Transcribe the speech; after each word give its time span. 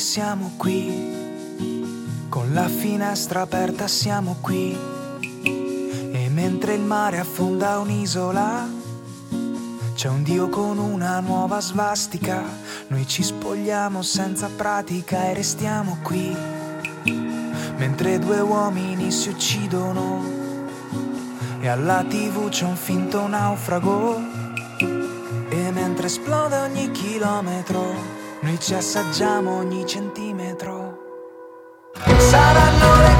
siamo 0.00 0.54
qui. 0.56 1.18
Con 2.28 2.52
la 2.54 2.68
finestra 2.68 3.42
aperta 3.42 3.86
siamo 3.86 4.38
qui. 4.40 4.76
E 5.42 6.28
mentre 6.30 6.74
il 6.74 6.80
mare 6.80 7.18
affonda 7.18 7.78
un'isola, 7.78 8.66
c'è 9.94 10.08
un 10.08 10.22
Dio 10.22 10.48
con 10.48 10.78
una 10.78 11.20
nuova 11.20 11.60
svastica. 11.60 12.42
Noi 12.88 13.06
ci 13.06 13.22
spogliamo 13.22 14.00
senza 14.00 14.48
pratica 14.48 15.26
e 15.26 15.34
restiamo 15.34 15.98
qui. 16.02 16.34
Mentre 17.76 18.18
due 18.18 18.40
uomini 18.40 19.10
si 19.12 19.28
uccidono 19.28 20.24
e 21.60 21.68
alla 21.68 22.02
tv 22.08 22.48
c'è 22.48 22.64
un 22.64 22.76
finto 22.76 23.26
naufrago. 23.26 24.18
E 25.50 25.70
mentre 25.72 26.06
esplode 26.06 26.56
ogni 26.56 26.90
chilometro, 26.90 28.19
noi 28.42 28.58
ci 28.58 28.74
assaggiamo 28.74 29.58
ogni 29.58 29.86
centimetro. 29.86 30.98
Saranno 32.18 32.96
le 33.02 33.19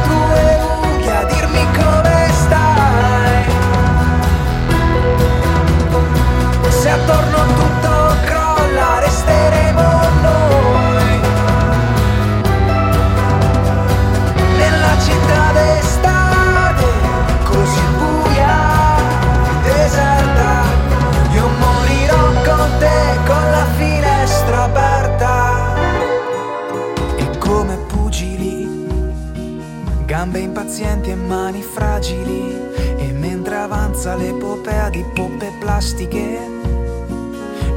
gambe 30.20 30.40
impazienti 30.40 31.08
e 31.08 31.14
mani 31.14 31.62
fragili. 31.62 32.54
E 32.98 33.10
mentre 33.12 33.56
avanza 33.56 34.14
l'epopea 34.16 34.90
di 34.90 35.02
poppe 35.14 35.50
plastiche, 35.58 36.46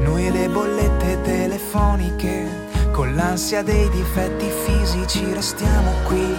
noi 0.02 0.30
le 0.30 0.50
bollette 0.50 1.22
telefoniche, 1.22 2.68
con 2.92 3.16
l'ansia 3.16 3.64
dei 3.64 3.90
difetti 3.90 4.50
fisici 4.66 5.34
restiamo 5.34 5.92
qui. 6.06 6.36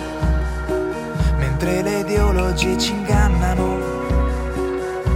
Mentre 1.38 1.80
le 1.80 2.00
ideologie 2.00 2.76
ci 2.76 2.92
ingannano, 2.92 3.78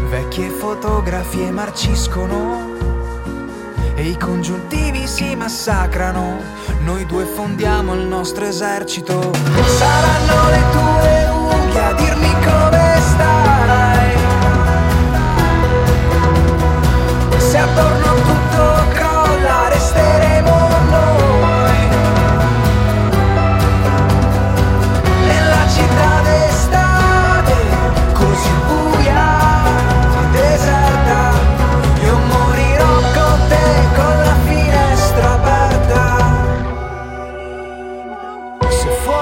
vecchie 0.09 0.49
fotografie 0.49 1.51
marciscono 1.51 2.68
e 3.99 4.11
i 4.11 4.17
congiuntivi 4.17 5.09
si 5.09 5.35
massacrano. 5.35 6.41
Noi 6.85 7.05
due 7.05 7.25
fondiamo 7.25 7.95
il 7.95 8.07
nostro 8.07 8.45
esercito. 8.45 9.33
Saranno 9.67 10.51
le 10.51 10.63
tue 10.71 11.29
unghie 11.29 11.81
a 11.81 11.93
dirmi 11.95 12.33
come 12.45 12.78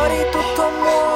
fuori 0.06 0.30
tutto 0.30 0.70
muore, 0.70 1.15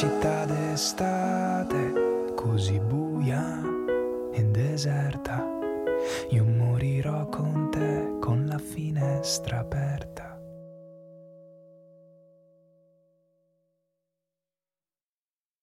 città 0.00 0.46
d'estate, 0.46 2.32
così 2.34 2.80
buia 2.80 3.60
e 4.32 4.42
deserta. 4.44 5.46
Io 6.30 6.42
morirò 6.42 7.26
con 7.26 7.68
te 7.70 8.16
con 8.18 8.46
la 8.46 8.56
finestra 8.56 9.58
aperta. 9.58 10.29